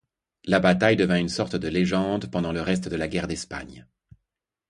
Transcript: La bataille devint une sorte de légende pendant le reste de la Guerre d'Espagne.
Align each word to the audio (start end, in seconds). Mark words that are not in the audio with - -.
La 0.45 0.59
bataille 0.59 0.95
devint 0.95 1.19
une 1.19 1.29
sorte 1.29 1.55
de 1.55 1.67
légende 1.67 2.31
pendant 2.31 2.51
le 2.51 2.61
reste 2.63 2.87
de 2.87 2.95
la 2.95 3.07
Guerre 3.07 3.27
d'Espagne. 3.27 3.85